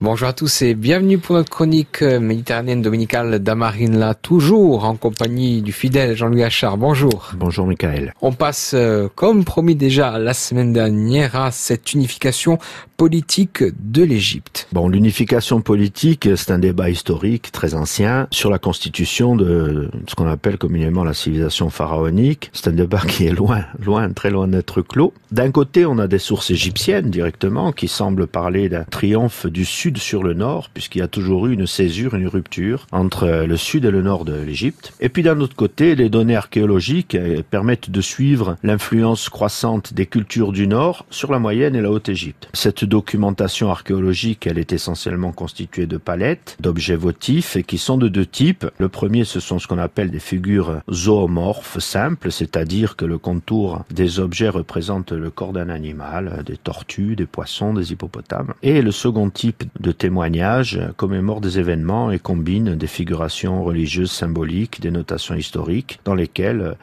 [0.00, 4.94] Bonjour à tous et bienvenue pour notre chronique euh, méditerranéenne dominicale d'Amarine là, toujours en
[4.94, 6.76] compagnie du fidèle Jean-Louis Achard.
[6.76, 7.32] Bonjour.
[7.34, 8.14] Bonjour Michael.
[8.22, 12.60] On passe, euh, comme promis déjà la semaine dernière, à cette unification
[12.98, 14.66] politique de l'Égypte.
[14.72, 20.26] Bon, l'unification politique, c'est un débat historique très ancien sur la constitution de ce qu'on
[20.26, 22.50] appelle communément la civilisation pharaonique.
[22.52, 25.14] C'est un débat qui est loin, loin, très loin d'être clos.
[25.30, 29.98] D'un côté, on a des sources égyptiennes directement qui semblent parler d'un triomphe du sud
[29.98, 33.84] sur le nord, puisqu'il y a toujours eu une césure, une rupture entre le sud
[33.84, 34.92] et le nord de l'Égypte.
[34.98, 37.16] Et puis d'un autre côté, les données archéologiques
[37.48, 42.08] permettent de suivre l'influence croissante des cultures du nord sur la moyenne et la haute
[42.08, 42.48] Égypte.
[42.54, 48.08] Cette documentation archéologique, elle est essentiellement constituée de palettes, d'objets votifs, et qui sont de
[48.08, 48.66] deux types.
[48.78, 53.84] Le premier, ce sont ce qu'on appelle des figures zoomorphes simples, c'est-à-dire que le contour
[53.90, 58.54] des objets représente le corps d'un animal, des tortues, des poissons, des hippopotames.
[58.62, 64.80] Et le second type de témoignages commémore des événements et combine des figurations religieuses symboliques,
[64.80, 66.76] des notations historiques, dans lesquelles,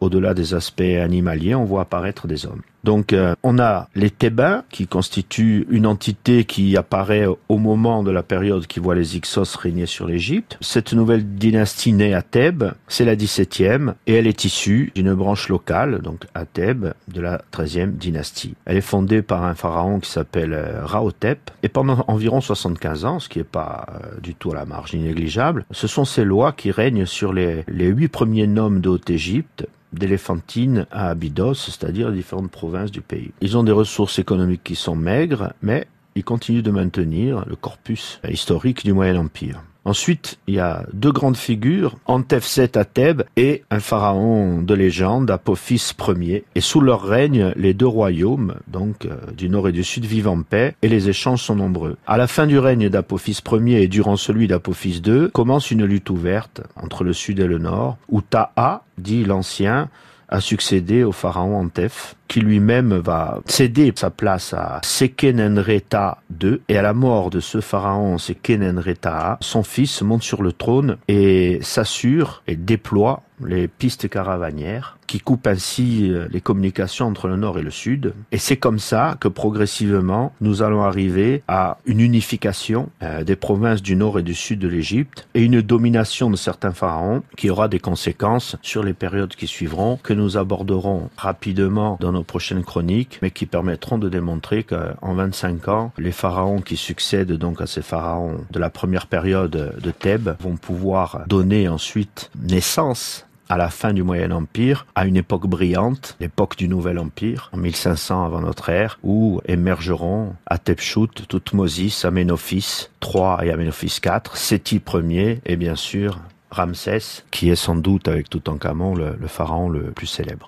[0.00, 2.62] au-delà des aspects animaliers, on voit apparaître des hommes.
[2.84, 8.10] Donc euh, on a les Thébains qui constituent une entité qui apparaît au moment de
[8.10, 10.56] la période qui voit les Ixos régner sur l'Égypte.
[10.60, 15.48] Cette nouvelle dynastie née à Thèbes, c'est la 17e et elle est issue d'une branche
[15.48, 18.54] locale, donc à Thèbes, de la 13e dynastie.
[18.64, 23.18] Elle est fondée par un pharaon qui s'appelle euh, Raotep et pendant environ 75 ans,
[23.18, 26.52] ce qui n'est pas euh, du tout à la marge négligeable, ce sont ces lois
[26.52, 32.50] qui règnent sur les, les huit premiers noms de Haute-Égypte d'Éléphantine à Abydos, c'est-à-dire différentes
[32.50, 33.32] provinces du pays.
[33.40, 38.20] Ils ont des ressources économiques qui sont maigres, mais ils continuent de maintenir le corpus
[38.28, 39.62] historique du Moyen Empire.
[39.88, 44.74] Ensuite, il y a deux grandes figures, Antef VII à Thèbes et un pharaon de
[44.74, 46.44] légende, Apophis Ier.
[46.54, 50.28] Et sous leur règne, les deux royaumes, donc euh, du nord et du sud, vivent
[50.28, 51.96] en paix et les échanges sont nombreux.
[52.06, 56.10] À la fin du règne d'Apophis Ier et durant celui d'Apophis II, commence une lutte
[56.10, 59.88] ouverte entre le sud et le nord, où Ta'a, dit l'ancien,
[60.28, 66.78] a succédé au pharaon Antef, qui lui-même va céder sa place à Sekenenreta II, et
[66.78, 72.42] à la mort de ce pharaon Sekenenreta, son fils monte sur le trône et s'assure
[72.46, 77.62] et déploie les pistes caravanières qui coupent ainsi euh, les communications entre le nord et
[77.62, 78.14] le sud.
[78.30, 83.82] Et c'est comme ça que progressivement, nous allons arriver à une unification euh, des provinces
[83.82, 87.66] du nord et du sud de l'Égypte et une domination de certains pharaons qui aura
[87.68, 93.18] des conséquences sur les périodes qui suivront, que nous aborderons rapidement dans nos prochaines chroniques,
[93.22, 97.82] mais qui permettront de démontrer qu'en 25 ans, les pharaons qui succèdent donc à ces
[97.82, 103.92] pharaons de la première période de Thèbes vont pouvoir donner ensuite naissance à la fin
[103.92, 108.68] du Moyen Empire, à une époque brillante, l'époque du Nouvel Empire, en 1500 avant notre
[108.68, 116.18] ère, où émergeront Hatshepsut, Toutmosis, Amenophis III et Amenophis IV, Séti Ier et bien sûr
[116.50, 120.46] Ramsès, qui est sans doute avec Toutankhamon le, le pharaon le plus célèbre.